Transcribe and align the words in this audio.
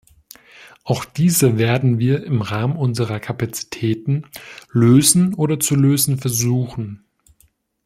Auch 0.83 1.05
diese 1.05 1.59
werden 1.59 1.99
wir 1.99 2.23
im 2.25 2.41
Rahmen 2.41 2.75
unserer 2.75 3.19
Kapazitäten 3.19 4.23
lösen 4.71 5.35
oder 5.35 5.59
zu 5.59 5.75
lösen 5.75 6.17
versuchen. 6.17 7.05